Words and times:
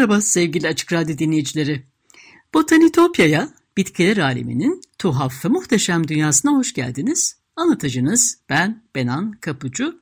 Merhaba 0.00 0.20
sevgili 0.20 0.68
Açık 0.68 0.92
Radyo 0.92 1.18
dinleyicileri. 1.18 1.82
Botanitopya'ya, 2.54 3.48
bitkiler 3.76 4.16
aleminin 4.16 4.80
tuhaf 4.98 5.44
ve 5.44 5.48
muhteşem 5.48 6.08
dünyasına 6.08 6.52
hoş 6.52 6.74
geldiniz. 6.74 7.36
Anlatıcınız 7.56 8.38
ben 8.48 8.82
Benan 8.94 9.32
Kapucu. 9.32 10.00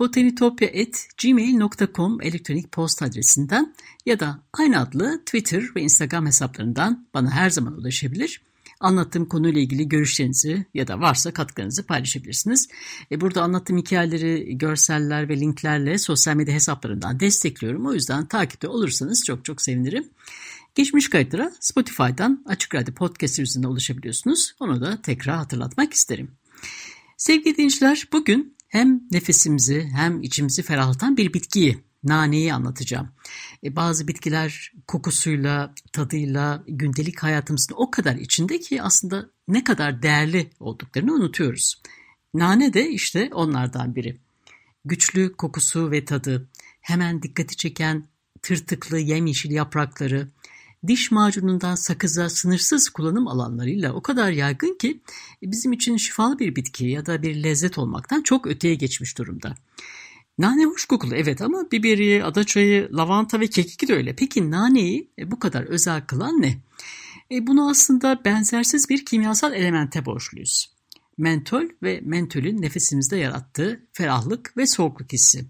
botanitopya.gmail.com 0.00 2.22
elektronik 2.22 2.72
posta 2.72 3.06
adresinden 3.06 3.74
ya 4.06 4.20
da 4.20 4.42
aynı 4.52 4.80
adlı 4.80 5.22
Twitter 5.26 5.64
ve 5.76 5.80
Instagram 5.80 6.26
hesaplarından 6.26 7.06
bana 7.14 7.30
her 7.30 7.50
zaman 7.50 7.78
ulaşabilir 7.78 8.40
anlattığım 8.80 9.28
konuyla 9.28 9.60
ilgili 9.60 9.88
görüşlerinizi 9.88 10.66
ya 10.74 10.88
da 10.88 11.00
varsa 11.00 11.32
katkılarınızı 11.32 11.86
paylaşabilirsiniz. 11.86 12.68
E, 13.12 13.20
burada 13.20 13.42
anlattığım 13.42 13.78
hikayeleri 13.78 14.58
görseller 14.58 15.28
ve 15.28 15.40
linklerle 15.40 15.98
sosyal 15.98 16.36
medya 16.36 16.54
hesaplarından 16.54 17.20
destekliyorum. 17.20 17.86
O 17.86 17.94
yüzden 17.94 18.26
takipte 18.26 18.68
olursanız 18.68 19.24
çok 19.24 19.44
çok 19.44 19.62
sevinirim. 19.62 20.04
Geçmiş 20.74 21.10
kayıtlara 21.10 21.52
Spotify'dan 21.60 22.44
Açık 22.46 22.74
Radyo 22.74 22.94
Podcast 22.94 23.38
üzerinden 23.38 23.68
ulaşabiliyorsunuz. 23.68 24.54
Onu 24.60 24.80
da 24.80 25.02
tekrar 25.02 25.36
hatırlatmak 25.36 25.92
isterim. 25.92 26.30
Sevgili 27.16 27.54
dinleyiciler 27.54 28.08
bugün 28.12 28.56
hem 28.68 29.00
nefesimizi 29.10 29.88
hem 29.96 30.22
içimizi 30.22 30.62
ferahlatan 30.62 31.16
bir 31.16 31.32
bitkiyi 31.32 31.78
naneyi 32.04 32.54
anlatacağım. 32.54 33.08
E, 33.64 33.76
bazı 33.76 34.08
bitkiler 34.08 34.72
kokusuyla, 34.86 35.74
tadıyla 35.92 36.64
gündelik 36.68 37.22
hayatımızın 37.22 37.74
o 37.78 37.90
kadar 37.90 38.16
içinde 38.16 38.60
ki 38.60 38.82
aslında 38.82 39.30
ne 39.48 39.64
kadar 39.64 40.02
değerli 40.02 40.50
olduklarını 40.60 41.12
unutuyoruz. 41.12 41.82
Nane 42.34 42.72
de 42.72 42.90
işte 42.90 43.30
onlardan 43.32 43.94
biri. 43.94 44.16
Güçlü 44.84 45.32
kokusu 45.36 45.90
ve 45.90 46.04
tadı, 46.04 46.48
hemen 46.80 47.22
dikkati 47.22 47.56
çeken 47.56 48.04
tırtıklı 48.42 48.98
yemyeşil 48.98 49.50
yaprakları, 49.50 50.28
diş 50.86 51.10
macunundan 51.10 51.74
sakıza 51.74 52.28
sınırsız 52.28 52.88
kullanım 52.88 53.28
alanlarıyla 53.28 53.92
o 53.92 54.02
kadar 54.02 54.30
yaygın 54.30 54.78
ki 54.78 55.00
bizim 55.42 55.72
için 55.72 55.96
şifalı 55.96 56.38
bir 56.38 56.56
bitki 56.56 56.86
ya 56.86 57.06
da 57.06 57.22
bir 57.22 57.42
lezzet 57.42 57.78
olmaktan 57.78 58.22
çok 58.22 58.46
öteye 58.46 58.74
geçmiş 58.74 59.18
durumda. 59.18 59.54
Nane 60.38 60.64
hoş 60.64 60.84
kokulu 60.84 61.14
evet 61.14 61.42
ama 61.42 61.70
biberiye, 61.72 62.24
adaçayı, 62.24 62.88
lavanta 62.92 63.40
ve 63.40 63.46
kekiki 63.46 63.88
de 63.88 63.94
öyle. 63.94 64.16
Peki 64.16 64.50
naneyi 64.50 65.10
e, 65.18 65.30
bu 65.30 65.38
kadar 65.38 65.62
özel 65.62 66.06
kılan 66.06 66.42
ne? 66.42 66.58
E, 67.30 67.46
bunu 67.46 67.70
aslında 67.70 68.24
benzersiz 68.24 68.88
bir 68.88 69.04
kimyasal 69.04 69.52
elemente 69.52 70.04
borçluyuz. 70.04 70.74
Mentol 71.18 71.64
ve 71.82 72.00
mentolün 72.04 72.62
nefesimizde 72.62 73.16
yarattığı 73.16 73.86
ferahlık 73.92 74.56
ve 74.56 74.66
soğukluk 74.66 75.12
hissi. 75.12 75.44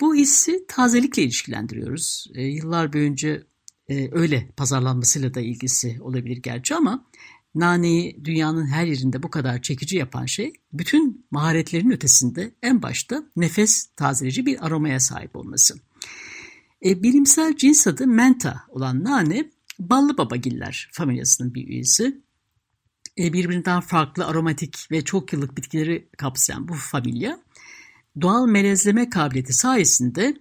Bu 0.00 0.14
hissi 0.14 0.66
tazelikle 0.68 1.22
ilişkilendiriyoruz. 1.22 2.26
E, 2.34 2.42
yıllar 2.42 2.92
boyunca 2.92 3.42
e, 3.88 4.08
öyle 4.12 4.48
pazarlanmasıyla 4.56 5.34
da 5.34 5.40
ilgisi 5.40 5.98
olabilir 6.00 6.36
gerçi 6.36 6.74
ama 6.74 7.06
naneyi 7.54 8.24
dünyanın 8.24 8.66
her 8.66 8.86
yerinde 8.86 9.22
bu 9.22 9.30
kadar 9.30 9.62
çekici 9.62 9.96
yapan 9.96 10.26
şey 10.26 10.52
bütün 10.72 11.26
maharetlerin 11.30 11.90
ötesinde 11.90 12.54
en 12.62 12.82
başta 12.82 13.22
nefes 13.36 13.86
tazeleyici 13.96 14.46
bir 14.46 14.66
aromaya 14.66 15.00
sahip 15.00 15.36
olması. 15.36 15.74
E, 16.84 17.02
bilimsel 17.02 17.56
cins 17.56 17.86
adı 17.86 18.06
menta 18.06 18.64
olan 18.68 19.04
nane 19.04 19.50
ballı 19.78 20.18
babagiller 20.18 20.88
familyasının 20.92 21.54
bir 21.54 21.68
üyesi. 21.68 22.20
E, 23.18 23.32
birbirinden 23.32 23.80
farklı 23.80 24.26
aromatik 24.26 24.90
ve 24.90 25.04
çok 25.04 25.32
yıllık 25.32 25.56
bitkileri 25.56 26.08
kapsayan 26.18 26.68
bu 26.68 26.74
familya 26.74 27.40
doğal 28.20 28.46
melezleme 28.46 29.10
kabiliyeti 29.10 29.52
sayesinde 29.52 30.36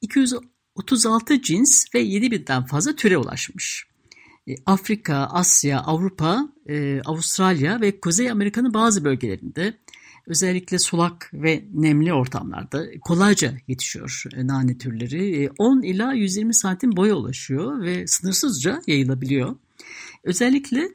236 0.00 1.42
cins 1.42 1.94
ve 1.94 2.04
7000'den 2.04 2.64
fazla 2.64 2.96
türe 2.96 3.18
ulaşmış. 3.18 3.91
E, 4.48 4.54
Afrika, 4.66 5.16
Asya, 5.16 5.80
Avrupa, 5.80 6.48
e, 6.68 7.00
Avustralya 7.04 7.80
ve 7.80 8.00
Kuzey 8.00 8.30
Amerika'nın 8.30 8.74
bazı 8.74 9.04
bölgelerinde 9.04 9.74
özellikle 10.26 10.78
sulak 10.78 11.30
ve 11.34 11.64
nemli 11.74 12.12
ortamlarda 12.12 12.86
kolayca 13.00 13.54
yetişiyor 13.68 14.24
e, 14.36 14.46
nane 14.46 14.78
türleri. 14.78 15.50
10 15.58 15.82
ila 15.82 16.12
120 16.12 16.54
santim 16.54 16.96
boya 16.96 17.14
ulaşıyor 17.14 17.82
ve 17.82 18.06
sınırsızca 18.06 18.82
yayılabiliyor. 18.86 19.56
Özellikle 20.24 20.88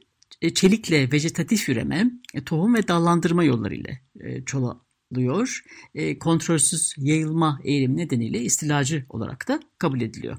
çelikle 0.56 1.12
vejetatif 1.12 1.69
üreme, 1.69 2.12
tohum 2.46 2.75
ve 2.75 2.88
dallandırma 2.88 3.44
yollarıyla 3.44 3.91
çoğalıyor. 4.46 5.64
Kontrolsüz 6.19 6.94
yayılma 6.97 7.59
eğilimi 7.64 7.97
nedeniyle 7.97 8.41
istilacı 8.41 9.06
olarak 9.09 9.47
da 9.47 9.59
kabul 9.79 10.02
ediliyor. 10.02 10.38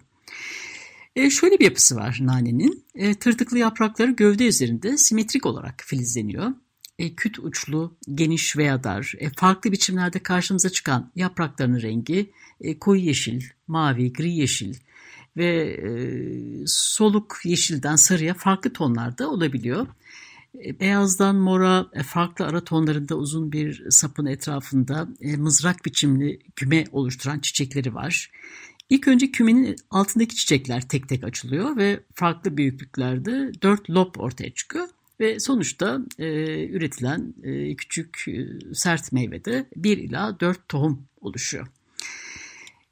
E, 1.19 1.31
şöyle 1.31 1.59
bir 1.59 1.65
yapısı 1.65 1.97
var 1.97 2.19
nanenin. 2.21 2.84
E, 2.95 3.15
tırtıklı 3.15 3.59
yaprakları 3.59 4.11
gövde 4.11 4.47
üzerinde 4.47 4.97
simetrik 4.97 5.47
olarak 5.47 5.83
filizleniyor. 5.87 6.51
E, 6.99 7.15
küt 7.15 7.39
uçlu, 7.39 7.99
geniş 8.15 8.56
veya 8.56 8.84
dar, 8.84 9.15
e, 9.19 9.31
farklı 9.31 9.73
biçimlerde 9.73 10.19
karşımıza 10.19 10.71
çıkan 10.71 11.12
yapraklarının 11.17 11.83
rengi 11.83 12.31
e, 12.61 12.78
koyu 12.78 13.01
yeşil, 13.01 13.43
mavi, 13.67 14.12
gri 14.12 14.31
yeşil 14.31 14.75
ve 15.37 15.47
e, 15.65 15.91
soluk 16.67 17.41
yeşilden 17.45 17.97
sarıya 17.97 18.34
farklı 18.34 18.73
tonlarda 18.73 19.31
olabiliyor. 19.31 19.87
E, 20.65 20.81
beyazdan 20.81 21.37
mora 21.37 21.87
e, 21.93 22.03
farklı 22.03 22.45
ara 22.45 22.65
tonlarında 22.65 23.15
uzun 23.15 23.53
bir 23.53 23.91
sapın 23.91 24.27
etrafında 24.27 25.09
e, 25.21 25.37
mızrak 25.37 25.84
biçimli 25.84 26.39
küme 26.57 26.84
oluşturan 26.93 27.39
çiçekleri 27.39 27.95
var. 27.95 28.31
İlk 28.88 29.09
önce 29.09 29.31
kümenin 29.31 29.76
altındaki 29.91 30.37
çiçekler 30.37 30.88
tek 30.88 31.09
tek 31.09 31.25
açılıyor 31.25 31.76
ve 31.76 32.00
farklı 32.15 32.56
büyüklüklerde 32.56 33.53
dört 33.62 33.91
lob 33.91 34.15
ortaya 34.19 34.54
çıkıyor. 34.54 34.88
Ve 35.21 35.41
sonuçta 35.41 35.99
e, 36.19 36.26
üretilen 36.69 37.34
e, 37.43 37.77
küçük 37.77 38.25
e, 38.28 38.47
sert 38.75 39.12
meyvede 39.12 39.66
bir 39.77 39.98
ila 39.98 40.41
dört 40.41 40.69
tohum 40.69 41.06
oluşuyor. 41.21 41.66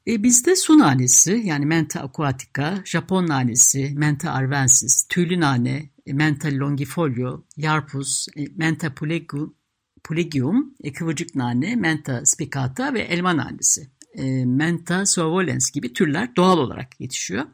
E, 0.07 0.23
bizde 0.23 0.55
su 0.55 0.79
nanesi 0.79 1.41
yani 1.45 1.65
Menta 1.65 2.01
aquatica, 2.01 2.81
Japon 2.85 3.27
nanesi, 3.27 3.91
Menta 3.95 4.31
arvensis, 4.31 5.07
tüylü 5.09 5.39
nane, 5.39 5.89
e, 6.05 6.13
Menta 6.13 6.49
longifolio, 6.51 7.43
yarpus, 7.57 8.27
e, 8.37 8.45
Menta 8.55 8.93
pulegium, 8.93 9.55
pulegium 10.03 10.73
e, 10.83 10.93
kıvırcık 10.93 11.35
nane, 11.35 11.75
Menta 11.75 12.25
spicata 12.25 12.93
ve 12.93 12.99
elma 12.99 13.37
nanesi 13.37 13.96
e, 14.17 14.45
Menta 14.45 15.05
suavolens 15.05 15.71
gibi 15.71 15.93
türler 15.93 16.35
doğal 16.35 16.57
olarak 16.57 17.01
yetişiyor. 17.01 17.45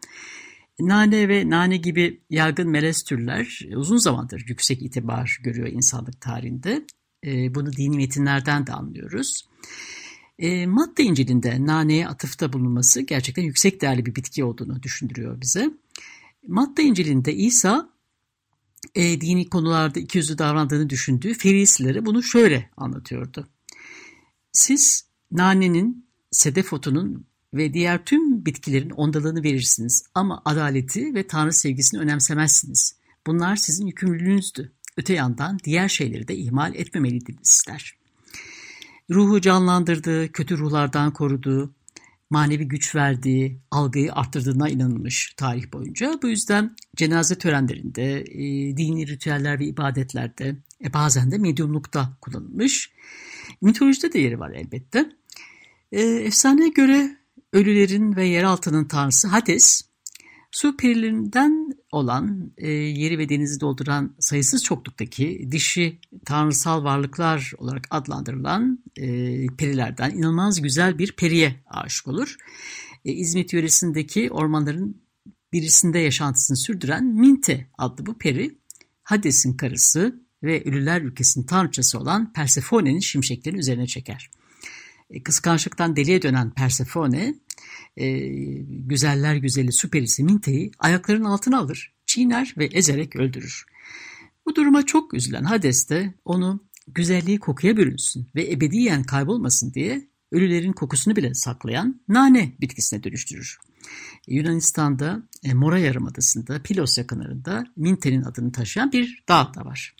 Nane 0.79 1.29
ve 1.29 1.49
nane 1.49 1.77
gibi 1.77 2.21
yaygın 2.29 2.69
melez 2.69 3.03
türler 3.03 3.59
uzun 3.75 3.97
zamandır 3.97 4.45
yüksek 4.47 4.81
itibar 4.81 5.39
görüyor 5.43 5.67
insanlık 5.67 6.21
tarihinde. 6.21 6.85
E, 7.25 7.55
bunu 7.55 7.73
dini 7.73 7.97
metinlerden 7.97 8.67
de 8.67 8.73
anlıyoruz. 8.73 9.47
E, 10.39 10.65
madde 10.65 11.03
İncil'inde 11.03 11.65
naneye 11.65 12.07
atıfta 12.07 12.53
bulunması 12.53 13.01
gerçekten 13.01 13.43
yüksek 13.43 13.81
değerli 13.81 14.05
bir 14.05 14.15
bitki 14.15 14.43
olduğunu 14.43 14.83
düşündürüyor 14.83 15.41
bize. 15.41 15.69
Madde 16.47 16.83
İncil'inde 16.83 17.33
İsa 17.33 17.89
e, 18.95 19.21
dini 19.21 19.49
konularda 19.49 19.99
ikiyüzlü 19.99 20.37
davrandığını 20.37 20.89
düşündüğü 20.89 21.33
Ferisilere 21.33 22.05
bunu 22.05 22.23
şöyle 22.23 22.69
anlatıyordu. 22.77 23.47
Siz 24.51 25.05
nanenin 25.31 26.07
sedef 26.33 26.73
otunun 26.73 27.25
ve 27.53 27.73
diğer 27.73 28.05
tüm 28.05 28.45
bitkilerin 28.45 28.89
ondalığını 28.89 29.43
verirsiniz 29.43 30.05
ama 30.13 30.41
adaleti 30.45 31.13
ve 31.15 31.27
Tanrı 31.27 31.53
sevgisini 31.53 31.99
önemsemezsiniz. 31.99 32.95
Bunlar 33.27 33.55
sizin 33.55 33.85
yükümlülüğünüzdü. 33.85 34.71
Öte 34.97 35.13
yandan 35.13 35.59
diğer 35.63 35.87
şeyleri 35.87 36.27
de 36.27 36.35
ihmal 36.35 36.75
etmemeliydiniz 36.75 37.63
der. 37.67 37.93
Ruhu 39.09 39.41
canlandırdığı, 39.41 40.31
kötü 40.31 40.57
ruhlardan 40.57 41.13
koruduğu, 41.13 41.73
manevi 42.29 42.67
güç 42.67 42.95
verdiği, 42.95 43.59
algıyı 43.71 44.13
arttırdığına 44.13 44.69
inanılmış 44.69 45.33
tarih 45.37 45.73
boyunca. 45.73 46.19
Bu 46.23 46.27
yüzden 46.27 46.75
cenaze 46.95 47.37
törenlerinde, 47.37 48.21
e, 48.21 48.37
dini 48.77 49.07
ritüeller 49.07 49.59
ve 49.59 49.65
ibadetlerde, 49.65 50.55
e, 50.83 50.93
bazen 50.93 51.31
de 51.31 51.37
medyumlukta 51.37 52.17
kullanılmış. 52.21 52.91
Mitolojide 53.61 54.13
de 54.13 54.19
yeri 54.19 54.39
var 54.39 54.51
elbette. 54.51 55.09
E, 55.93 56.01
efsaneye 56.01 56.69
göre 56.69 57.17
ölülerin 57.53 58.15
ve 58.15 58.27
yeraltının 58.27 58.85
tanrısı 58.85 59.27
Hades, 59.27 59.81
su 60.51 60.77
perilerinden 60.77 61.73
olan, 61.91 62.53
e, 62.57 62.69
yeri 62.71 63.17
ve 63.17 63.29
denizi 63.29 63.59
dolduran 63.59 64.15
sayısız 64.19 64.63
çokluktaki 64.63 65.47
dişi 65.51 65.99
tanrısal 66.25 66.83
varlıklar 66.83 67.51
olarak 67.57 67.87
adlandırılan 67.91 68.83
e, 68.97 69.07
perilerden 69.57 70.11
inanılmaz 70.11 70.61
güzel 70.61 70.97
bir 70.97 71.11
periye 71.11 71.63
aşık 71.67 72.07
olur. 72.07 72.35
E, 73.05 73.11
İzmit 73.11 73.53
yöresindeki 73.53 74.31
ormanların 74.31 75.01
birisinde 75.53 75.99
yaşantısını 75.99 76.57
sürdüren 76.57 77.05
Minte 77.05 77.67
adlı 77.77 78.05
bu 78.05 78.17
peri, 78.17 78.57
Hades'in 79.03 79.53
karısı 79.53 80.23
ve 80.43 80.63
ölüler 80.63 81.01
ülkesinin 81.01 81.45
tanrıçası 81.45 81.99
olan 81.99 82.33
Persephone'nin 82.33 82.99
şimşeklerini 82.99 83.59
üzerine 83.59 83.87
çeker. 83.87 84.29
E, 85.09 85.23
kıskançlıktan 85.23 85.95
deliye 85.95 86.21
dönen 86.21 86.51
Persefone, 86.51 87.35
e, 87.97 88.19
güzeller 88.67 89.35
güzeli 89.35 89.71
süperisi 89.71 90.23
Minte'yi 90.23 90.71
ayaklarının 90.79 91.25
altına 91.25 91.59
alır, 91.59 91.93
çiğner 92.05 92.53
ve 92.57 92.65
ezerek 92.65 93.15
öldürür. 93.15 93.65
Bu 94.45 94.55
duruma 94.55 94.85
çok 94.85 95.13
üzülen 95.13 95.43
Hades 95.43 95.89
de 95.89 96.13
onu 96.25 96.63
güzelliği 96.87 97.39
kokuya 97.39 97.77
bürünsün 97.77 98.29
ve 98.35 98.51
ebediyen 98.51 99.03
kaybolmasın 99.03 99.73
diye 99.73 100.07
ölülerin 100.31 100.73
kokusunu 100.73 101.15
bile 101.15 101.33
saklayan 101.33 102.01
nane 102.07 102.55
bitkisine 102.61 103.03
dönüştürür. 103.03 103.57
Yunanistan'da 104.27 105.23
e, 105.43 105.53
Mora 105.53 105.79
Yarımadası'nda 105.79 106.61
Pilos 106.63 106.97
yakınlarında 106.97 107.65
Minte'nin 107.75 108.21
adını 108.21 108.51
taşıyan 108.51 108.91
bir 108.91 109.23
dağ 109.29 109.51
da 109.55 109.65
var. 109.65 109.95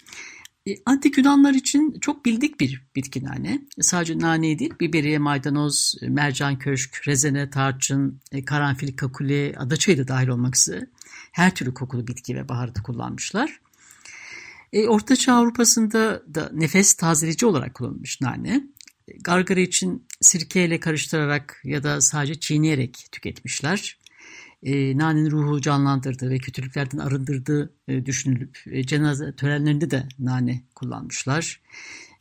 E, 0.68 0.76
antik 0.86 1.18
Yunanlar 1.18 1.54
için 1.54 2.00
çok 2.02 2.26
bildik 2.26 2.60
bir 2.60 2.84
bitki 2.96 3.24
nane. 3.24 3.62
Sadece 3.82 4.20
nane 4.20 4.60
değil, 4.60 4.74
biberiye, 4.80 5.18
maydanoz, 5.18 5.96
mercan 6.02 6.60
köşk, 6.60 7.08
rezene, 7.08 7.50
tarçın, 7.50 8.22
e, 8.32 8.46
karanfil, 8.46 8.96
kakule, 8.96 9.56
adaçayı 9.58 9.98
da 9.98 10.08
dahil 10.08 10.28
olmak 10.28 10.56
üzere 10.56 10.90
her 11.32 11.56
türlü 11.56 11.74
kokulu 11.74 12.08
bitki 12.08 12.36
ve 12.36 12.50
baharatı 12.50 12.84
kullanmışlar. 12.84 13.60
E, 14.74 14.88
Orta 14.88 15.16
Çağ 15.16 15.34
Avrupa'sında 15.34 16.24
da 16.36 16.50
nefes 16.54 16.94
tazeleyici 16.94 17.46
olarak 17.46 17.74
kullanılmış 17.74 18.22
nane. 18.22 18.64
Gargara 19.22 19.60
için 19.60 20.08
sirkeyle 20.22 20.80
karıştırarak 20.80 21.62
ya 21.64 21.84
da 21.84 22.02
sadece 22.02 22.40
çiğneyerek 22.40 23.08
tüketmişler 23.12 23.98
e, 24.64 24.98
nanenin 24.98 25.32
ruhu 25.32 25.62
canlandırdığı 25.62 26.30
ve 26.30 26.38
kötülüklerden 26.38 26.98
arındırdığı 26.98 27.74
e, 27.88 28.06
düşünülüp 28.06 28.58
e, 28.66 28.84
cenaze 28.84 29.36
törenlerinde 29.36 29.92
de 29.92 30.08
nane 30.20 30.64
kullanmışlar. 30.76 31.62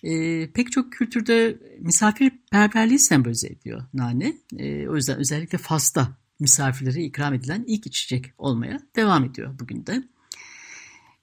E, 0.04 0.46
pek 0.50 0.72
çok 0.72 0.92
kültürde 0.92 1.58
misafirperverliği 1.78 2.98
sembolize 2.98 3.48
ediyor 3.48 3.82
nane. 3.94 4.36
E, 4.58 4.88
o 4.88 4.96
yüzden 4.96 5.18
özellikle 5.18 5.58
Fas'ta 5.58 6.16
misafirlere 6.40 7.02
ikram 7.02 7.34
edilen 7.34 7.64
ilk 7.66 7.86
içecek 7.86 8.32
olmaya 8.38 8.80
devam 8.96 9.24
ediyor 9.24 9.58
bugün 9.60 9.86
de. 9.86 10.02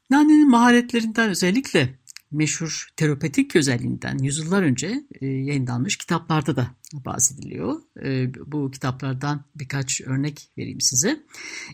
Nanenin 0.09 0.49
maharetlerinden 0.49 1.29
özellikle 1.29 1.98
meşhur 2.31 2.89
terapetik 2.95 3.55
özelliğinden 3.55 4.17
yüzyıllar 4.17 4.63
önce 4.63 5.03
e, 5.21 5.27
yayınlanmış 5.27 5.97
kitaplarda 5.97 6.55
da 6.55 6.67
bahsediliyor. 6.93 7.81
E, 8.03 8.33
bu 8.51 8.71
kitaplardan 8.71 9.45
birkaç 9.55 10.01
örnek 10.01 10.49
vereyim 10.57 10.81
size. 10.81 11.23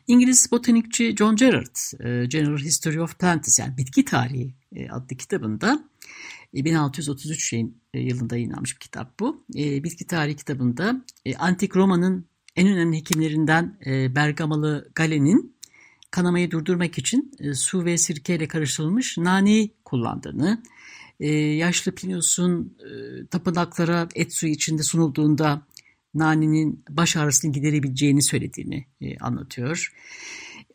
İngiliz 0.08 0.52
botanikçi 0.52 1.16
John 1.16 1.36
Gerard, 1.36 1.76
e, 2.00 2.26
General 2.26 2.58
History 2.58 3.02
of 3.02 3.20
Plants 3.20 3.60
yani 3.60 3.78
bitki 3.78 4.06
tarihi 4.06 4.56
e, 4.76 4.90
adlı 4.90 5.18
kitabında 5.18 5.84
1633 6.54 7.54
e, 7.54 7.58
e, 7.94 8.00
yılında 8.00 8.36
yayınlanmış 8.36 8.76
bir 8.76 8.80
kitap 8.80 9.20
bu. 9.20 9.46
E, 9.56 9.84
bitki 9.84 10.08
tarihi 10.08 10.36
kitabında 10.36 11.06
e, 11.26 11.36
Antik 11.36 11.76
Roma'nın 11.76 12.26
en 12.56 12.68
önemli 12.68 12.98
hekimlerinden 12.98 13.78
e, 13.86 14.16
Bergamalı 14.16 14.92
Galen'in 14.96 15.55
kanamayı 16.16 16.52
durdurmak 16.52 16.98
için 16.98 17.32
e, 17.40 17.54
su 17.54 17.86
ve 17.86 17.98
sirke 17.98 18.36
ile 18.36 18.48
karıştırılmış 18.48 19.18
naneyi 19.18 19.74
kullandığını, 19.86 20.64
e, 21.20 21.30
yaşlı 21.34 21.96
Plinius'un 21.96 22.78
e, 22.80 23.28
tapınaklara 23.28 24.08
et 24.16 24.34
suyu 24.34 24.52
içinde 24.52 24.84
sunulduğunda 24.84 25.62
nanenin 26.14 26.84
baş 26.90 27.18
ağrısını 27.18 27.52
giderebileceğini 27.52 28.22
söylediğini 28.22 28.86
anlatıyor. 29.20 29.94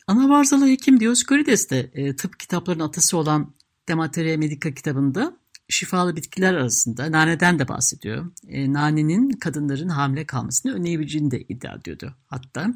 Anavarzalı 0.07 0.67
hekim 0.67 0.99
Dioskurides 0.99 1.69
de 1.69 2.15
tıp 2.15 2.39
kitaplarının 2.39 2.83
atası 2.83 3.17
olan 3.17 3.53
Demateria 3.87 4.37
Medica 4.37 4.73
kitabında 4.73 5.37
şifalı 5.69 6.15
bitkiler 6.15 6.53
arasında 6.53 7.11
naneden 7.11 7.59
de 7.59 7.67
bahsediyor. 7.67 8.31
E, 8.47 8.73
nanenin 8.73 9.29
kadınların 9.29 9.89
hamile 9.89 10.25
kalmasını 10.25 10.73
önleyebileceğini 10.73 11.31
de 11.31 11.41
iddia 11.41 11.73
ediyordu 11.73 12.15
hatta. 12.27 12.67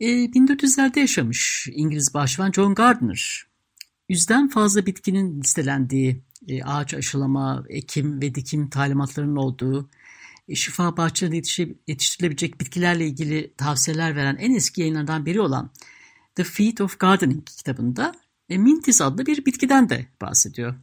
E, 0.00 0.06
1400'lerde 0.06 1.00
yaşamış 1.00 1.68
İngiliz 1.72 2.14
başvan 2.14 2.52
John 2.52 2.74
Gardner. 2.74 3.46
Yüzden 4.08 4.48
fazla 4.48 4.86
bitkinin 4.86 5.40
listelendiği, 5.40 6.22
e, 6.48 6.62
ağaç 6.62 6.94
aşılama, 6.94 7.64
ekim 7.68 8.20
ve 8.20 8.34
dikim 8.34 8.70
talimatlarının 8.70 9.36
olduğu, 9.36 9.90
e, 10.48 10.54
şifa 10.54 10.96
bahçelerinde 10.96 11.74
yetiştirilebilecek 11.86 12.60
bitkilerle 12.60 13.06
ilgili 13.06 13.54
tavsiyeler 13.56 14.16
veren 14.16 14.36
en 14.36 14.54
eski 14.54 14.80
yayınlardan 14.80 15.26
biri 15.26 15.40
olan 15.40 15.70
The 16.34 16.44
Feet 16.44 16.80
of 16.80 16.98
Gardening 16.98 17.46
kitabında 17.46 18.14
e, 18.48 18.58
Mintis 18.58 19.00
adlı 19.00 19.26
bir 19.26 19.46
bitkiden 19.46 19.88
de 19.88 20.06
bahsediyor. 20.20 20.74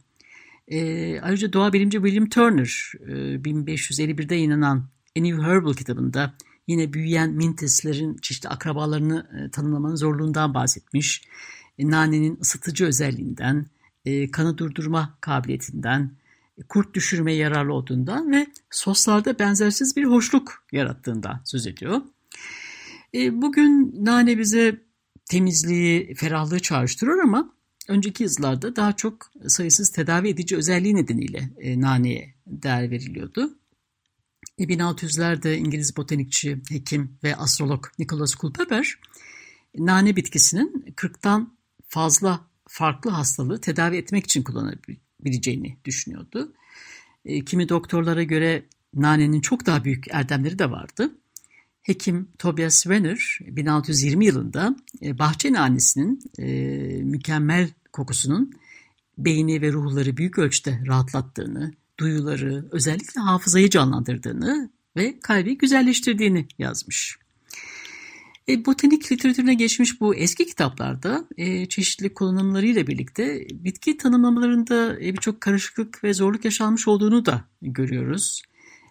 E, 0.68 1.20
ayrıca 1.20 1.52
doğa 1.52 1.72
bilimci 1.72 1.98
William 1.98 2.28
Turner 2.28 2.92
e, 3.00 3.12
1551'de 3.42 4.34
yayınlanan 4.34 4.88
A 5.18 5.20
New 5.20 5.42
Herbal 5.42 5.74
kitabında 5.74 6.34
Yine 6.66 6.92
büyüyen 6.92 7.30
mintislerin 7.30 8.16
çeşitli 8.16 8.48
akrabalarını 8.48 9.26
e, 9.38 9.50
tanımlamanın 9.50 9.96
zorluğundan 9.96 10.54
bahsetmiş. 10.54 11.22
E, 11.78 11.90
nanenin 11.90 12.38
ısıtıcı 12.40 12.86
özelliğinden, 12.86 13.66
e, 14.04 14.30
kanı 14.30 14.58
durdurma 14.58 15.18
kabiliyetinden, 15.20 16.10
kurt 16.68 16.94
düşürmeye 16.94 17.36
yararlı 17.36 17.72
olduğundan 17.72 18.32
ve 18.32 18.46
soslarda 18.70 19.38
benzersiz 19.38 19.96
bir 19.96 20.04
hoşluk 20.04 20.64
yarattığından 20.72 21.40
söz 21.44 21.66
ediyor. 21.66 22.00
Bugün 23.14 23.94
nane 24.04 24.38
bize 24.38 24.80
temizliği, 25.24 26.14
ferahlığı 26.14 26.60
çağrıştırıyor 26.60 27.18
ama 27.18 27.52
önceki 27.88 28.22
yüzyıllarda 28.22 28.76
daha 28.76 28.92
çok 28.92 29.30
sayısız 29.46 29.90
tedavi 29.90 30.28
edici 30.28 30.56
özelliği 30.56 30.96
nedeniyle 30.96 31.50
naneye 31.80 32.34
değer 32.46 32.90
veriliyordu. 32.90 33.58
1600'lerde 34.64 35.56
İngiliz 35.56 35.96
botanikçi, 35.96 36.58
hekim 36.70 37.18
ve 37.24 37.36
astrolog 37.36 37.86
Nicholas 37.98 38.34
Culpeper 38.34 38.98
nane 39.78 40.16
bitkisinin 40.16 40.92
40'tan 40.96 41.46
fazla 41.88 42.40
farklı 42.68 43.10
hastalığı 43.10 43.60
tedavi 43.60 43.96
etmek 43.96 44.24
için 44.24 44.42
kullanabileceğini 44.42 45.76
düşünüyordu. 45.84 46.52
E, 47.24 47.44
kimi 47.44 47.68
doktorlara 47.68 48.22
göre 48.22 48.66
nanenin 48.94 49.40
çok 49.40 49.66
daha 49.66 49.84
büyük 49.84 50.04
erdemleri 50.10 50.58
de 50.58 50.70
vardı. 50.70 51.10
Hekim 51.82 52.28
Tobias 52.38 52.82
Wenner 52.82 53.38
1620 53.40 54.26
yılında 54.26 54.76
e, 55.02 55.18
bahçe 55.18 55.52
nanesinin 55.52 56.20
e, 56.38 56.46
mükemmel 57.02 57.70
kokusunun 57.92 58.52
beyni 59.18 59.62
ve 59.62 59.72
ruhları 59.72 60.16
büyük 60.16 60.38
ölçüde 60.38 60.80
rahatlattığını, 60.86 61.72
duyuları, 61.98 62.68
özellikle 62.72 63.20
hafızayı 63.20 63.70
canlandırdığını 63.70 64.70
ve 64.96 65.20
kalbi 65.20 65.58
güzelleştirdiğini 65.58 66.48
yazmış. 66.58 67.18
E, 68.48 68.64
botanik 68.64 69.12
literatürüne 69.12 69.54
geçmiş 69.54 70.00
bu 70.00 70.14
eski 70.14 70.46
kitaplarda 70.46 71.28
e, 71.36 71.66
çeşitli 71.66 72.14
kullanımlarıyla 72.14 72.86
birlikte 72.86 73.46
bitki 73.50 73.98
tanımlamalarında 73.98 75.00
e, 75.00 75.12
birçok 75.12 75.40
karışıklık 75.40 76.04
ve 76.04 76.14
zorluk 76.14 76.44
yaşanmış 76.44 76.88
olduğunu 76.88 77.26
da 77.26 77.44
görüyoruz. 77.62 78.42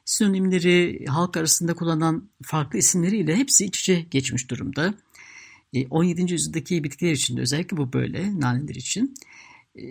Sinonimleri 0.05 1.05
halk 1.05 1.37
arasında 1.37 1.73
kullanılan 1.73 2.29
farklı 2.43 2.79
isimleriyle 2.79 3.35
hepsi 3.35 3.65
iç 3.65 3.79
içe 3.79 3.99
geçmiş 3.99 4.49
durumda. 4.49 4.93
E, 5.73 5.87
17. 5.87 6.33
yüzyıldaki 6.33 6.83
bitkiler 6.83 7.11
için 7.11 7.37
de 7.37 7.41
özellikle 7.41 7.77
bu 7.77 7.93
böyle, 7.93 8.39
naneler 8.39 8.75
için. 8.75 9.15
E, 9.75 9.81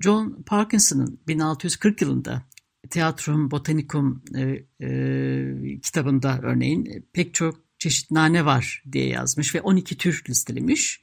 John 0.00 0.42
Parkinson'ın 0.46 1.20
1640 1.28 2.02
yılında 2.02 2.42
Teatrum 2.90 3.50
Botanicum 3.50 4.22
e, 4.34 4.64
e, 4.86 5.80
kitabında 5.82 6.40
örneğin 6.42 7.06
pek 7.12 7.34
çok 7.34 7.60
çeşit 7.78 8.10
nane 8.10 8.44
var 8.44 8.82
diye 8.92 9.08
yazmış 9.08 9.54
ve 9.54 9.60
12 9.60 9.96
tür 9.96 10.24
listelemiş. 10.28 11.00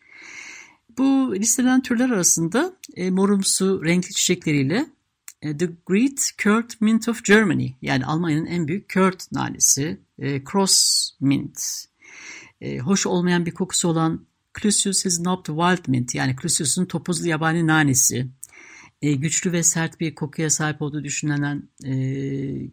Bu 0.97 1.35
listelen 1.35 1.81
türler 1.81 2.09
arasında 2.09 2.73
e, 2.95 3.11
morumsu 3.11 3.85
renkli 3.85 4.13
çiçekleriyle 4.13 4.85
e, 5.41 5.57
The 5.57 5.69
Great 5.85 6.31
Kurt 6.43 6.81
Mint 6.81 7.09
of 7.09 7.25
Germany 7.25 7.67
yani 7.81 8.05
Almanya'nın 8.05 8.45
en 8.45 8.67
büyük 8.67 8.93
Kurt 8.93 9.31
nanesi 9.31 9.99
e, 10.19 10.43
cross 10.43 11.09
mint. 11.19 11.59
E, 12.61 12.79
hoş 12.79 13.05
olmayan 13.05 13.45
bir 13.45 13.51
kokusu 13.51 13.87
olan 13.87 14.25
Clusius 14.61 14.97
Snobbed 14.97 15.45
Wild 15.45 15.87
Mint 15.87 16.15
yani 16.15 16.35
Clusius'un 16.41 16.85
topuzlu 16.85 17.27
yabani 17.27 17.67
nanesi. 17.67 18.27
E, 19.01 19.13
güçlü 19.13 19.51
ve 19.51 19.63
sert 19.63 19.99
bir 19.99 20.15
kokuya 20.15 20.49
sahip 20.49 20.81
olduğu 20.81 21.03
düşünülen 21.03 21.63
e, 21.85 21.93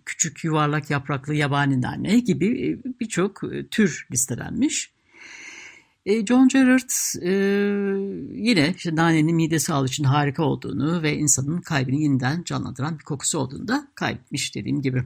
küçük 0.07 0.45
yuvarlak 0.45 0.91
yapraklı 0.91 1.35
yabani 1.35 1.83
nane 1.83 2.19
gibi 2.19 2.47
e, 2.47 3.01
birçok 3.01 3.45
e, 3.53 3.67
tür 3.67 4.07
listelenmiş. 4.13 4.93
E, 6.07 6.27
John 6.27 6.49
Gerard 6.49 6.91
e, 7.23 7.33
yine 8.35 8.75
işte 8.77 8.97
nanenin 8.97 9.37
mide 9.37 9.59
sağlığı 9.59 9.87
için 9.87 10.05
harika 10.05 10.43
olduğunu 10.43 11.03
ve 11.03 11.17
insanın 11.17 11.61
kalbini 11.61 12.03
yeniden 12.03 12.43
canlandıran 12.43 12.99
bir 12.99 13.05
kokusu 13.05 13.39
olduğunu 13.39 13.69
da 13.69 13.89
kaybetmiş 13.95 14.55
dediğim 14.55 14.83
gibi. 14.83 15.05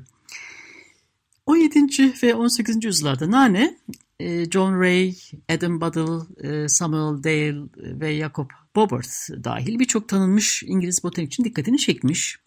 17. 1.46 2.12
ve 2.22 2.34
18. 2.34 2.84
yüzyıllarda 2.84 3.30
nane 3.30 3.76
e, 4.20 4.50
John 4.50 4.80
Ray, 4.80 5.14
Adam 5.48 5.80
Buddle, 5.80 6.48
e, 6.48 6.68
Samuel 6.68 7.24
Dale 7.24 7.62
ve 7.76 8.18
Jacob 8.18 8.50
Bobert 8.76 9.28
dahil 9.44 9.78
birçok 9.78 10.08
tanınmış 10.08 10.62
İngiliz 10.62 11.04
botanikçinin 11.04 11.48
dikkatini 11.48 11.78
çekmiş. 11.78 12.38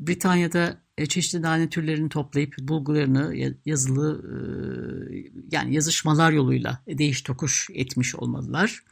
Britanya'da 0.00 0.80
e, 0.98 1.06
çeşitli 1.06 1.42
nane 1.42 1.68
türlerini 1.68 2.08
toplayıp 2.08 2.54
bulgularını 2.60 3.54
yazılı 3.66 4.24
yani 5.52 5.74
yazışmalar 5.74 6.32
yoluyla 6.32 6.82
değiş 6.86 7.22
tokuş 7.22 7.68
etmiş 7.74 8.14
olmalılar. 8.14 8.82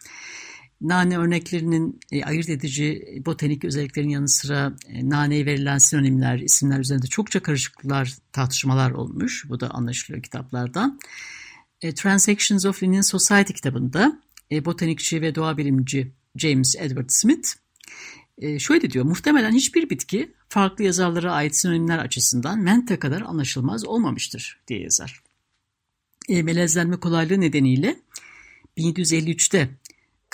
Nane 0.81 1.19
örneklerinin 1.19 2.01
ayırt 2.25 2.49
edici 2.49 3.05
botanik 3.27 3.65
özelliklerin 3.65 4.09
yanı 4.09 4.29
sıra 4.29 4.77
naneye 5.03 5.47
verilen 5.47 5.79
sinonimler, 5.79 6.39
isimler 6.39 6.79
üzerinde 6.79 7.07
çokça 7.07 7.43
karışıklıklar, 7.43 8.15
tartışmalar 8.33 8.91
olmuş. 8.91 9.45
Bu 9.49 9.61
da 9.61 9.71
anlaşılıyor 9.71 10.23
kitaplardan. 10.23 11.01
E, 11.83 11.95
Transactions 11.95 12.67
of 12.67 12.83
Linnean 12.83 13.01
Society 13.01 13.53
kitabında 13.53 14.23
e, 14.53 14.65
botanikçi 14.65 15.23
ve 15.23 15.35
doğa 15.35 15.57
bilimci 15.57 16.13
James 16.39 16.77
Edward 16.79 17.09
Smith 17.09 17.49
e, 18.39 18.59
şöyle 18.59 18.91
diyor. 18.91 19.05
Muhtemelen 19.05 19.53
hiçbir 19.53 19.91
bitki 19.91 20.33
farklı 20.49 20.85
yazarlara 20.85 21.33
ait 21.33 21.57
sinonimler 21.57 21.99
açısından 21.99 22.59
mente 22.59 22.99
kadar 22.99 23.21
anlaşılmaz 23.21 23.87
olmamıştır 23.87 24.61
diye 24.69 24.81
yazar. 24.81 25.23
E, 26.29 26.43
melezlenme 26.43 26.97
kolaylığı 26.97 27.41
nedeniyle 27.41 27.97
1753'te 28.77 29.71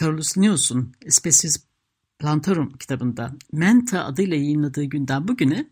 Carolus 0.01 0.39
Linnaeus'un 0.39 0.93
Species 1.09 1.65
Plantarum 2.19 2.73
kitabında 2.73 3.37
Menta 3.53 4.05
adıyla 4.05 4.37
yayınladığı 4.37 4.85
günden 4.85 5.29
bugüne 5.29 5.67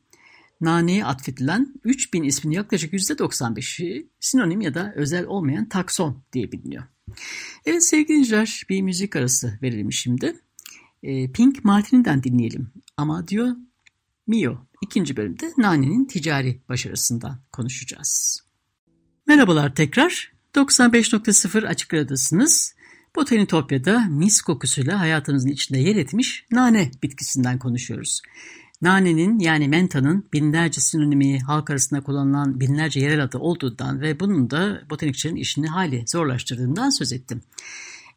naneye 0.60 1.04
atfedilen 1.04 1.74
3000 1.84 2.22
ismin 2.22 2.52
yaklaşık 2.52 2.92
%95'i 2.92 4.08
sinonim 4.20 4.60
ya 4.60 4.74
da 4.74 4.92
özel 4.96 5.26
olmayan 5.26 5.68
takson 5.68 6.22
diye 6.32 6.52
biliniyor. 6.52 6.84
Evet 7.66 7.84
sevgili 7.84 8.08
dinleyiciler 8.08 8.66
bir 8.68 8.82
müzik 8.82 9.16
arası 9.16 9.58
verelim 9.62 9.92
şimdi. 9.92 10.36
E, 11.02 11.32
Pink 11.32 11.64
Martini'den 11.64 12.22
dinleyelim. 12.22 12.70
Ama 12.96 13.28
diyor 13.28 13.56
Mio 14.26 14.66
ikinci 14.82 15.16
bölümde 15.16 15.52
nanenin 15.58 16.04
ticari 16.04 16.60
başarısından 16.68 17.40
konuşacağız. 17.52 18.42
Merhabalar 19.26 19.74
tekrar. 19.74 20.32
95.0 20.54 21.66
Açık 21.66 21.94
Radyo'dasınız. 21.94 22.74
Botanitopya'da 23.16 24.00
mis 24.00 24.40
kokusuyla 24.42 25.00
hayatımızın 25.00 25.48
içinde 25.48 25.78
yer 25.78 25.96
etmiş 25.96 26.46
nane 26.50 26.90
bitkisinden 27.02 27.58
konuşuyoruz. 27.58 28.22
Nanenin 28.82 29.38
yani 29.38 29.68
mentanın 29.68 30.28
binlerce 30.32 30.80
sinonimi 30.80 31.40
halk 31.40 31.70
arasında 31.70 32.00
kullanılan 32.00 32.60
binlerce 32.60 33.00
yerel 33.00 33.22
adı 33.22 33.38
olduğundan 33.38 34.00
ve 34.00 34.20
bunun 34.20 34.50
da 34.50 34.82
botanikçilerin 34.90 35.36
işini 35.36 35.66
hali 35.66 36.04
zorlaştırdığından 36.06 36.90
söz 36.90 37.12
ettim. 37.12 37.42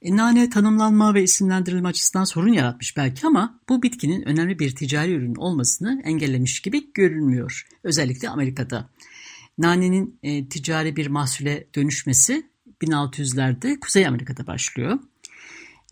E, 0.01 0.15
nane 0.15 0.49
tanımlanma 0.49 1.13
ve 1.13 1.23
isimlendirilme 1.23 1.87
açısından 1.87 2.23
sorun 2.23 2.53
yaratmış 2.53 2.97
belki 2.97 3.27
ama 3.27 3.59
bu 3.69 3.83
bitkinin 3.83 4.21
önemli 4.21 4.59
bir 4.59 4.75
ticari 4.75 5.11
ürün 5.11 5.35
olmasını 5.35 6.01
engellemiş 6.05 6.59
gibi 6.61 6.93
görünmüyor. 6.93 7.67
Özellikle 7.83 8.29
Amerika'da. 8.29 8.89
Nanenin 9.57 10.19
e, 10.23 10.49
ticari 10.49 10.95
bir 10.95 11.07
mahsule 11.07 11.67
dönüşmesi 11.75 12.49
1600'lerde 12.81 13.79
Kuzey 13.79 14.07
Amerika'da 14.07 14.47
başlıyor. 14.47 14.99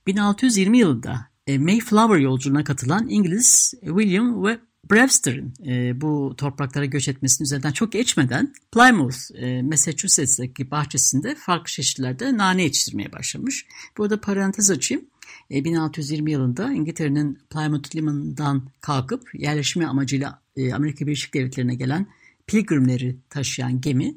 1620 0.07 0.77
yılında 0.77 1.32
Mayflower 1.47 2.17
yolculuğuna 2.17 2.63
katılan 2.63 3.09
İngiliz 3.09 3.73
William 3.81 4.45
ve 4.45 4.59
Brewster'ın 4.91 5.53
e, 5.65 6.01
bu 6.01 6.33
topraklara 6.37 6.85
göç 6.85 7.07
etmesinin 7.07 7.45
üzerinden 7.45 7.71
çok 7.71 7.91
geçmeden 7.91 8.53
Plymouth, 8.71 9.17
e, 9.35 9.61
Massachusetts'taki 9.61 10.71
bahçesinde 10.71 11.35
farklı 11.35 11.71
çeşitlerde 11.71 12.37
nane 12.37 12.63
yetiştirmeye 12.63 13.11
başlamış. 13.11 13.65
Burada 13.97 14.21
parantez 14.21 14.71
açayım. 14.71 15.05
1620 15.49 16.31
yılında 16.31 16.73
İngiltere'nin 16.73 17.39
Plymouth 17.49 17.95
limanından 17.95 18.69
kalkıp 18.81 19.29
yerleşme 19.33 19.85
amacıyla 19.85 20.41
Amerika 20.73 21.05
Birleşik 21.07 21.33
Devletleri'ne 21.33 21.75
gelen 21.75 22.07
pilgrimleri 22.47 23.17
taşıyan 23.29 23.81
gemi 23.81 24.15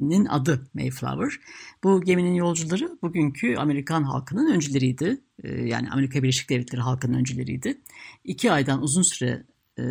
geminin 0.00 0.24
adı 0.26 0.68
Mayflower. 0.74 1.40
Bu 1.84 2.02
geminin 2.02 2.34
yolcuları 2.34 2.98
bugünkü 3.02 3.56
Amerikan 3.56 4.02
halkının 4.02 4.52
öncüleriydi. 4.52 5.20
Ee, 5.44 5.52
yani 5.52 5.90
Amerika 5.90 6.22
Birleşik 6.22 6.50
Devletleri 6.50 6.80
halkının 6.80 7.18
öncüleriydi. 7.18 7.78
İki 8.24 8.52
aydan 8.52 8.82
uzun 8.82 9.02
süre 9.02 9.42
e, 9.78 9.82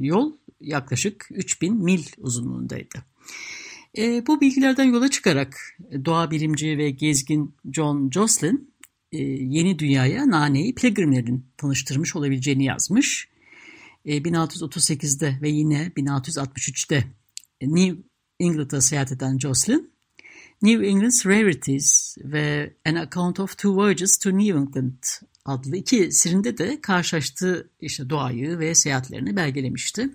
yol 0.00 0.32
yaklaşık 0.60 1.28
3000 1.30 1.84
mil 1.84 2.04
uzunluğundaydı. 2.18 2.98
E, 3.98 4.26
bu 4.26 4.40
bilgilerden 4.40 4.84
yola 4.84 5.10
çıkarak 5.10 5.56
doğa 6.04 6.30
bilimci 6.30 6.78
ve 6.78 6.90
gezgin 6.90 7.54
John 7.72 8.10
Jocelyn 8.10 8.70
e, 9.12 9.18
yeni 9.22 9.78
dünyaya 9.78 10.30
naneyi 10.30 10.74
pilgrimlerin 10.74 11.46
tanıştırmış 11.56 12.16
olabileceğini 12.16 12.64
yazmış. 12.64 13.28
1638'de 14.06 15.38
ve 15.42 15.48
yine 15.48 15.92
1663'te 15.96 17.04
New 17.62 18.09
England'a 18.40 18.80
seyahat 18.80 19.12
eden 19.12 19.38
Jocelyn, 19.38 19.90
New 20.62 20.86
England's 20.86 21.26
Rarities 21.26 22.16
ve 22.24 22.74
An 22.86 22.94
Account 22.94 23.40
of 23.40 23.58
Two 23.58 23.76
Voyages 23.76 24.18
to 24.18 24.30
New 24.30 24.58
England 24.58 25.02
adlı 25.44 25.76
iki 25.76 26.12
sirinde 26.12 26.58
de 26.58 26.80
karşılaştığı 26.80 27.70
işte 27.80 28.10
doğayı 28.10 28.58
ve 28.58 28.74
seyahatlerini 28.74 29.36
belgelemişti. 29.36 30.08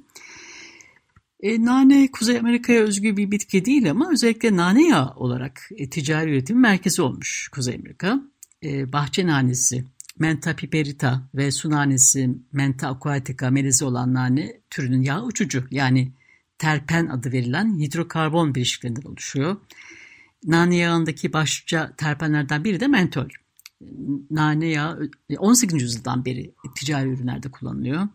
E, 1.39 1.65
nane 1.65 2.11
Kuzey 2.11 2.37
Amerika'ya 2.37 2.81
özgü 2.81 3.17
bir 3.17 3.31
bitki 3.31 3.65
değil 3.65 3.91
ama 3.91 4.11
özellikle 4.11 4.55
nane 4.55 4.87
yağı 4.87 5.09
olarak 5.15 5.69
e, 5.77 5.89
ticari 5.89 6.31
üretim 6.31 6.59
merkezi 6.59 7.01
olmuş 7.01 7.49
Kuzey 7.51 7.75
Amerika. 7.75 8.21
E, 8.63 8.93
bahçe 8.93 9.27
nanesi, 9.27 9.85
Menta 10.19 10.55
piperita 10.55 11.29
ve 11.35 11.51
su 11.51 11.69
nanesi 11.69 12.29
Menta 12.53 12.87
aquatica 12.87 13.51
melezi 13.51 13.85
olan 13.85 14.13
nane 14.13 14.61
türünün 14.69 15.01
yağı 15.01 15.25
uçucu 15.25 15.63
yani 15.71 16.11
terpen 16.57 17.07
adı 17.07 17.31
verilen 17.31 17.79
hidrokarbon 17.79 18.55
bileşiklerinden 18.55 19.09
oluşuyor. 19.09 19.57
Nane 20.43 20.75
yağındaki 20.75 21.33
başlıca 21.33 21.93
terpenlerden 21.97 22.63
biri 22.63 22.79
de 22.79 22.87
mentol. 22.87 23.29
Nane 24.29 24.67
yağı 24.67 25.09
18. 25.37 25.81
yüzyıldan 25.81 26.25
beri 26.25 26.53
ticari 26.75 27.09
ürünlerde 27.09 27.51
kullanılıyor. 27.51 28.07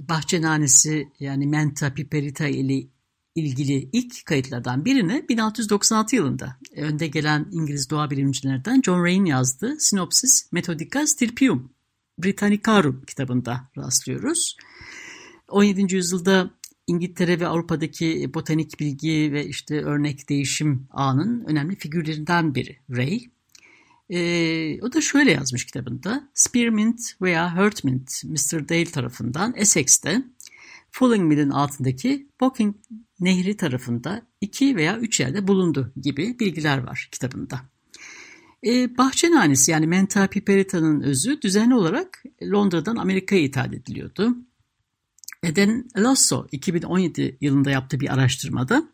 Bahçe 0.00 0.42
nanesi 0.42 1.08
yani 1.20 1.46
Menta 1.46 1.94
piperita 1.94 2.46
ile 2.46 2.86
ilgili 3.34 3.88
ilk 3.92 4.26
kayıtlardan 4.26 4.84
birini 4.84 5.24
1696 5.28 6.16
yılında 6.16 6.56
önde 6.76 7.06
gelen 7.06 7.46
İngiliz 7.50 7.90
doğa 7.90 8.10
bilimcilerden 8.10 8.82
John 8.82 9.04
Ray'in 9.04 9.24
yazdığı 9.24 9.76
Synopsis 9.78 10.52
Methodica 10.52 11.06
Stirpium 11.06 11.72
Britannicarum 12.18 13.02
kitabında 13.06 13.70
rastlıyoruz. 13.76 14.56
17. 15.48 15.94
yüzyılda 15.94 16.50
İngiltere 16.86 17.40
ve 17.40 17.46
Avrupa'daki 17.46 18.34
botanik 18.34 18.80
bilgi 18.80 19.32
ve 19.32 19.46
işte 19.46 19.82
örnek 19.82 20.28
değişim 20.28 20.88
ağının 20.90 21.44
önemli 21.44 21.76
figürlerinden 21.76 22.54
biri 22.54 22.78
Ray. 22.90 23.20
E, 24.10 24.82
o 24.82 24.92
da 24.92 25.00
şöyle 25.00 25.32
yazmış 25.32 25.64
kitabında. 25.66 26.28
Spearmint 26.34 27.00
veya 27.22 27.56
Hurtmint 27.56 28.24
Mr. 28.24 28.68
Dale 28.68 28.84
tarafından 28.84 29.54
Essex'te 29.56 30.22
Fulling 30.90 31.22
Mill'in 31.22 31.50
altındaki 31.50 32.28
Bocking 32.40 32.76
Nehri 33.20 33.56
tarafında 33.56 34.22
iki 34.40 34.76
veya 34.76 34.98
üç 34.98 35.20
yerde 35.20 35.48
bulundu 35.48 35.92
gibi 36.02 36.38
bilgiler 36.38 36.78
var 36.78 37.08
kitabında. 37.12 37.60
E, 38.66 38.98
bahçe 38.98 39.30
nanesi 39.30 39.70
yani 39.70 39.86
Menta 39.86 40.26
piperita'nın 40.26 41.00
özü 41.00 41.42
düzenli 41.42 41.74
olarak 41.74 42.22
Londra'dan 42.42 42.96
Amerika'ya 42.96 43.42
ithal 43.42 43.72
ediliyordu. 43.72 44.36
Eden 45.46 45.84
Lasso 45.96 46.46
2017 46.52 47.38
yılında 47.40 47.70
yaptığı 47.70 48.00
bir 48.00 48.14
araştırmada 48.14 48.88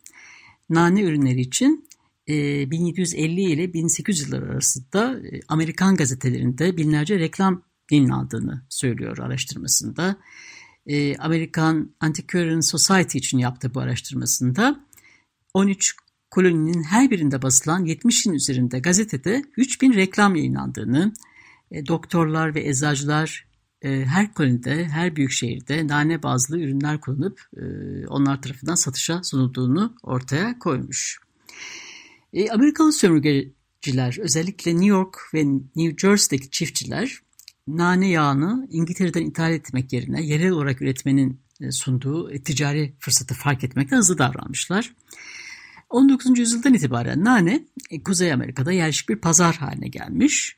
nane 0.71 1.02
ürünleri 1.02 1.40
için 1.40 1.88
1750 2.28 3.40
e, 3.40 3.50
ile 3.50 3.73
1800 3.73 4.21
yılları 4.21 4.50
arasında 4.50 5.18
e, 5.18 5.40
Amerikan 5.49 5.97
gazetelerinde 5.97 6.76
binlerce 6.76 7.18
reklam 7.18 7.62
yayınlandığını 7.90 8.62
söylüyor 8.68 9.18
araştırmasında. 9.18 10.16
Amerikan 11.18 11.94
Antiquarian 12.00 12.61
Society 12.61 13.18
için 13.18 13.38
yaptığı 13.38 13.75
bu 13.75 13.80
araştırmasında 13.80 14.80
13 15.54 15.97
koloninin 16.30 16.82
her 16.82 17.11
birinde 17.11 17.42
basılan 17.42 17.87
70'in 17.87 18.32
üzerinde 18.32 18.78
gazetede 18.78 19.42
3000 19.56 19.92
reklam 19.92 20.37
yayınlandığını, 20.37 21.12
e, 21.71 21.87
doktorlar 21.87 22.54
ve 22.54 22.68
eczacılar 22.68 23.47
e, 23.47 23.51
her 23.89 24.35
kolonide, 24.35 24.85
her 24.85 25.17
büyük 25.17 25.31
şehirde 25.31 25.87
nane 25.87 26.23
bazlı 26.23 26.59
ürünler 26.59 27.01
kullanıp 27.01 27.41
e, 27.57 27.62
onlar 28.07 28.43
tarafından 28.43 28.75
satışa 28.75 29.23
sunulduğunu 29.23 29.95
ortaya 30.03 30.59
koymuş. 30.59 31.19
E, 32.33 32.51
Amerikalı 32.51 32.93
sömürgeciler 32.93 34.19
özellikle 34.21 34.73
New 34.73 34.87
York 34.87 35.19
ve 35.35 35.45
New 35.77 36.09
Jersey'deki 36.09 36.51
çiftçiler 36.51 37.19
nane 37.69 38.09
yağını 38.09 38.69
İngiltere'den 38.71 39.27
ithal 39.27 39.53
etmek 39.53 39.93
yerine 39.93 40.23
yerel 40.23 40.51
olarak 40.51 40.83
üretmenin 40.83 41.41
e, 41.61 41.71
sunduğu 41.71 42.31
e, 42.31 42.43
ticari 42.43 42.95
fırsatı 42.99 43.35
fark 43.35 43.65
etmekte 43.65 43.97
hızlı 43.97 44.19
davranmışlar. 44.19 44.95
19. 45.91 46.39
yüzyıldan 46.39 46.75
itibaren 46.75 47.25
nane 47.25 47.65
e, 47.91 48.03
Kuzey 48.03 48.33
Amerika'da 48.33 48.73
yerleşik 48.73 49.09
bir 49.09 49.17
pazar 49.17 49.55
haline 49.57 49.89
gelmiş. 49.89 50.57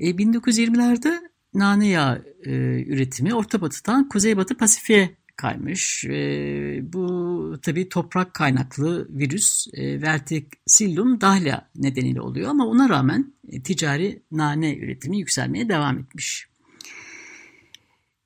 1920'lerde 0.00 1.33
nane 1.54 1.88
yağı 1.88 2.24
üretimi 2.86 3.34
Orta 3.34 3.60
Batı'dan 3.60 4.08
Kuzeybatı 4.08 4.56
Pasifik'e 4.56 5.16
kaymış. 5.36 6.04
bu 6.82 7.56
tabi 7.62 7.88
toprak 7.88 8.34
kaynaklı 8.34 9.08
virüs 9.10 9.66
Verticillum 9.76 11.20
dahlia 11.20 11.60
nedeniyle 11.76 12.20
oluyor 12.20 12.50
ama 12.50 12.66
ona 12.66 12.88
rağmen 12.88 13.34
ticari 13.64 14.22
nane 14.32 14.76
üretimi 14.76 15.18
yükselmeye 15.18 15.68
devam 15.68 15.98
etmiş. 15.98 16.48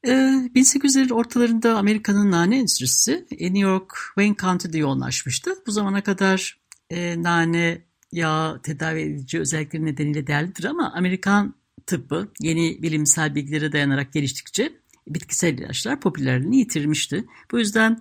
1800'lerin 0.05 1.11
ee, 1.11 1.15
ortalarında 1.15 1.79
Amerika'nın 1.79 2.31
nane 2.31 2.59
endüstrisi 2.59 3.27
e, 3.39 3.45
New 3.45 3.59
York, 3.59 3.95
Wayne 4.15 4.37
County'de 4.37 4.79
yoğunlaşmıştı. 4.79 5.51
Bu 5.67 5.71
zamana 5.71 6.03
kadar 6.03 6.61
e, 6.91 7.23
nane 7.23 7.83
yağ 8.13 8.61
tedavi 8.63 9.01
edici 9.01 9.41
özellikleri 9.41 9.85
nedeniyle 9.85 10.27
değerlidir 10.27 10.65
ama 10.65 10.93
Amerikan 10.95 11.55
tıbbı 11.89 12.33
yeni 12.41 12.83
bilimsel 12.83 13.35
bilgilere 13.35 13.73
dayanarak 13.73 14.13
geliştikçe 14.13 14.73
bitkisel 15.09 15.59
ilaçlar 15.59 16.01
popülerliğini 16.01 16.57
yitirmişti. 16.57 17.25
Bu 17.51 17.59
yüzden 17.59 18.01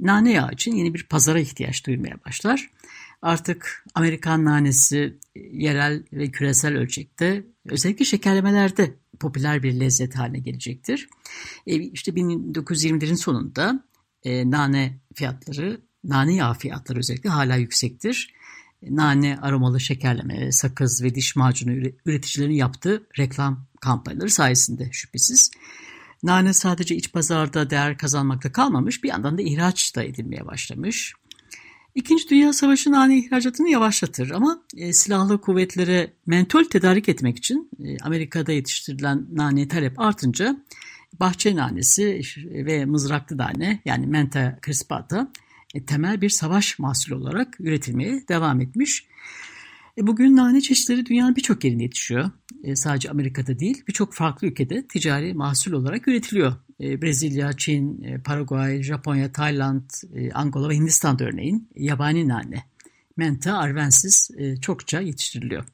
nane 0.00 0.32
yağı 0.32 0.52
için 0.52 0.76
yeni 0.76 0.94
bir 0.94 1.06
pazara 1.06 1.40
ihtiyaç 1.40 1.86
duymaya 1.86 2.24
başlar. 2.26 2.70
Artık 3.22 3.84
Amerikan 3.94 4.44
nanesi 4.44 5.18
yerel 5.52 6.02
ve 6.12 6.30
küresel 6.30 6.76
ölçekte 6.76 7.46
özellikle 7.68 8.04
şekerlemelerde 8.04 8.94
popüler 9.20 9.62
bir 9.62 9.80
lezzet 9.80 10.16
haline 10.16 10.38
gelecektir. 10.38 11.08
E, 11.66 11.74
işte 11.76 12.12
1920'lerin 12.12 13.16
sonunda 13.16 13.84
e, 14.24 14.50
nane 14.50 15.00
fiyatları, 15.14 15.80
nane 16.04 16.34
yağı 16.34 16.54
fiyatları 16.54 16.98
özellikle 16.98 17.30
hala 17.30 17.56
yüksektir. 17.56 18.35
Nane 18.90 19.38
aromalı 19.42 19.80
şekerleme, 19.80 20.52
sakız 20.52 21.02
ve 21.02 21.14
diş 21.14 21.36
macunu 21.36 21.72
üreticilerin 22.06 22.52
yaptığı 22.52 23.06
reklam 23.18 23.66
kampanyaları 23.80 24.30
sayesinde 24.30 24.88
şüphesiz. 24.92 25.50
Nane 26.22 26.52
sadece 26.52 26.96
iç 26.96 27.12
pazarda 27.12 27.70
değer 27.70 27.98
kazanmakta 27.98 28.52
kalmamış, 28.52 29.04
bir 29.04 29.08
yandan 29.08 29.38
da 29.38 29.42
ihraç 29.42 29.96
da 29.96 30.04
edilmeye 30.04 30.46
başlamış. 30.46 31.14
İkinci 31.94 32.28
Dünya 32.28 32.52
Savaşı 32.52 32.92
nane 32.92 33.18
ihracatını 33.18 33.68
yavaşlatır 33.68 34.30
ama 34.30 34.62
e, 34.76 34.92
silahlı 34.92 35.40
kuvvetlere 35.40 36.12
mentol 36.26 36.64
tedarik 36.64 37.08
etmek 37.08 37.38
için 37.38 37.70
e, 37.84 37.96
Amerika'da 38.02 38.52
yetiştirilen 38.52 39.26
nane 39.32 39.68
talep 39.68 40.00
artınca 40.00 40.56
bahçe 41.20 41.56
nanesi 41.56 42.20
ve 42.46 42.84
mızraklı 42.84 43.36
nane 43.36 43.80
yani 43.84 44.06
menta 44.06 44.58
crispata 44.66 45.32
temel 45.84 46.20
bir 46.20 46.28
savaş 46.28 46.78
mahsulü 46.78 47.14
olarak 47.14 47.60
üretilmeye 47.60 48.28
devam 48.28 48.60
etmiş. 48.60 49.06
E, 49.98 50.06
bugün 50.06 50.36
nane 50.36 50.60
çeşitleri 50.60 51.06
dünyanın 51.06 51.36
birçok 51.36 51.64
yerinde 51.64 51.82
yetişiyor. 51.82 52.30
E, 52.64 52.76
sadece 52.76 53.10
Amerika'da 53.10 53.58
değil 53.58 53.82
birçok 53.88 54.14
farklı 54.14 54.46
ülkede 54.46 54.86
ticari 54.86 55.34
mahsul 55.34 55.72
olarak 55.72 56.08
üretiliyor. 56.08 56.52
E, 56.80 57.02
Brezilya, 57.02 57.52
Çin, 57.52 58.02
e, 58.02 58.18
Paraguay, 58.18 58.82
Japonya, 58.82 59.32
Tayland, 59.32 59.90
e, 60.14 60.32
Angola 60.32 60.68
ve 60.68 60.74
Hindistan'da 60.74 61.24
örneğin 61.24 61.68
yabani 61.76 62.28
nane, 62.28 62.64
menta 63.16 63.58
arvensis 63.58 64.30
çokça 64.60 65.00
yetiştiriliyor. 65.00 65.64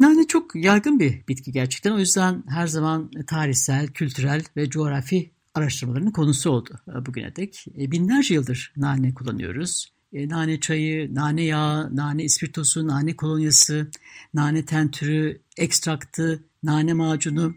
Nane 0.00 0.26
çok 0.26 0.54
yaygın 0.54 1.00
bir 1.00 1.26
bitki 1.28 1.52
gerçekten. 1.52 1.92
O 1.92 1.98
yüzden 1.98 2.42
her 2.48 2.66
zaman 2.66 3.10
tarihsel, 3.26 3.86
kültürel 3.88 4.44
ve 4.56 4.70
coğrafi 4.70 5.30
araştırmaların 5.60 6.12
konusu 6.12 6.50
oldu 6.50 6.80
bugüne 7.06 7.36
dek. 7.36 7.64
Binlerce 7.76 8.34
yıldır 8.34 8.72
nane 8.76 9.14
kullanıyoruz. 9.14 9.92
Nane 10.12 10.60
çayı, 10.60 11.14
nane 11.14 11.42
yağı, 11.42 11.96
nane 11.96 12.24
ispirtosu, 12.24 12.86
nane 12.86 13.16
kolonyası, 13.16 13.90
nane 14.34 14.64
tentürü, 14.64 15.40
ekstraktı, 15.56 16.44
nane 16.62 16.92
macunu, 16.92 17.54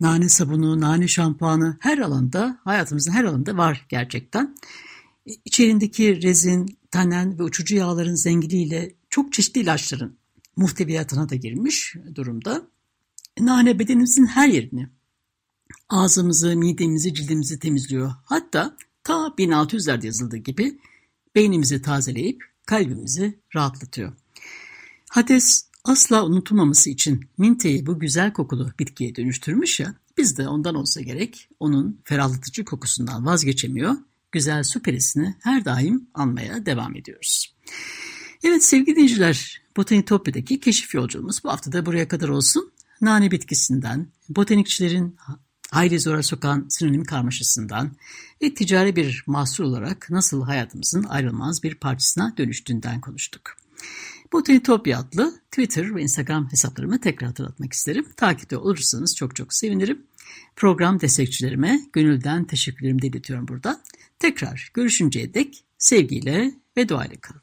nane 0.00 0.28
sabunu, 0.28 0.80
nane 0.80 1.08
şampuanı 1.08 1.76
her 1.80 1.98
alanda, 1.98 2.60
hayatımızın 2.64 3.12
her 3.12 3.24
alanında 3.24 3.56
var 3.56 3.86
gerçekten. 3.88 4.56
İçerindeki 5.44 6.22
rezin, 6.22 6.78
tanen 6.90 7.38
ve 7.38 7.42
uçucu 7.42 7.76
yağların 7.76 8.14
zenginliğiyle 8.14 8.94
çok 9.10 9.32
çeşitli 9.32 9.60
ilaçların 9.60 10.18
muhteviyatına 10.56 11.28
da 11.28 11.34
girmiş 11.34 11.94
durumda. 12.14 12.62
Nane 13.40 13.78
bedenimizin 13.78 14.26
her 14.26 14.48
yerini, 14.48 14.88
ağzımızı, 15.88 16.56
midemizi, 16.56 17.14
cildimizi 17.14 17.58
temizliyor. 17.58 18.12
Hatta 18.24 18.76
ta 19.04 19.34
1600'lerde 19.38 20.06
yazıldığı 20.06 20.36
gibi 20.36 20.78
beynimizi 21.34 21.82
tazeleyip 21.82 22.44
kalbimizi 22.66 23.38
rahatlatıyor. 23.54 24.12
Hades 25.10 25.66
asla 25.84 26.26
unutulmaması 26.26 26.90
için 26.90 27.28
minteyi 27.38 27.86
bu 27.86 27.98
güzel 27.98 28.32
kokulu 28.32 28.72
bitkiye 28.78 29.16
dönüştürmüş 29.16 29.80
ya, 29.80 29.94
biz 30.18 30.38
de 30.38 30.48
ondan 30.48 30.74
olsa 30.74 31.00
gerek 31.00 31.48
onun 31.60 32.00
ferahlatıcı 32.04 32.64
kokusundan 32.64 33.26
vazgeçemiyor, 33.26 33.96
güzel 34.32 34.62
su 34.62 34.82
perisini 34.82 35.34
her 35.42 35.64
daim 35.64 36.08
anmaya 36.14 36.66
devam 36.66 36.96
ediyoruz. 36.96 37.54
Evet 38.44 38.64
sevgili 38.64 38.96
dinleyiciler, 38.96 39.62
Botanitopya'daki 39.76 40.60
keşif 40.60 40.94
yolculuğumuz 40.94 41.44
bu 41.44 41.48
hafta 41.48 41.72
da 41.72 41.86
buraya 41.86 42.08
kadar 42.08 42.28
olsun. 42.28 42.72
Nane 43.00 43.30
bitkisinden, 43.30 44.08
botanikçilerin 44.28 45.16
hayli 45.76 46.00
zora 46.00 46.22
sokan 46.22 46.66
sinonim 46.68 47.04
karmaşasından 47.04 47.92
ve 48.42 48.54
ticari 48.54 48.96
bir 48.96 49.24
mahsul 49.26 49.64
olarak 49.64 50.10
nasıl 50.10 50.42
hayatımızın 50.42 51.04
ayrılmaz 51.04 51.62
bir 51.62 51.74
parçasına 51.74 52.34
dönüştüğünden 52.38 53.00
konuştuk. 53.00 53.56
Botanitopya 54.32 54.98
adlı 54.98 55.40
Twitter 55.50 55.94
ve 55.94 56.02
Instagram 56.02 56.52
hesaplarımı 56.52 57.00
tekrar 57.00 57.28
hatırlatmak 57.28 57.72
isterim. 57.72 58.06
Takipte 58.16 58.56
olursanız 58.56 59.16
çok 59.16 59.36
çok 59.36 59.54
sevinirim. 59.54 60.06
Program 60.56 61.00
destekçilerime 61.00 61.80
gönülden 61.92 62.44
teşekkürlerimi 62.44 63.02
de 63.02 63.06
iletiyorum 63.06 63.48
burada. 63.48 63.80
Tekrar 64.18 64.70
görüşünceye 64.74 65.34
dek 65.34 65.64
sevgiyle 65.78 66.54
ve 66.76 66.88
duayla 66.88 67.16
kalın. 67.20 67.42